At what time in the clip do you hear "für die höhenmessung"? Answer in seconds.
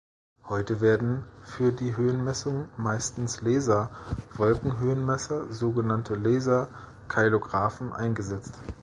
1.43-2.69